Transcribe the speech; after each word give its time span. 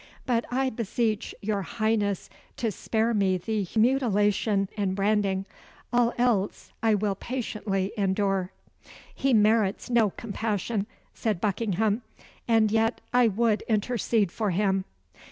But 0.25 0.45
I 0.49 0.71
beseech 0.71 1.35
your 1.43 1.61
Highness 1.61 2.27
to 2.57 2.71
spare 2.71 3.13
me 3.13 3.37
the 3.37 3.67
mutilation 3.75 4.67
and 4.75 4.95
branding. 4.95 5.45
All 5.93 6.11
else 6.17 6.71
I 6.81 6.95
will 6.95 7.13
patiently 7.13 7.91
endure." 7.95 8.51
"He 9.13 9.31
merits 9.35 9.91
no 9.91 10.09
compassion," 10.09 10.87
said 11.13 11.39
Buckingham, 11.39 12.01
"and 12.47 12.71
yet 12.71 12.99
I 13.13 13.27
would 13.27 13.61
intercede 13.67 14.31
for 14.31 14.49
him." 14.49 14.85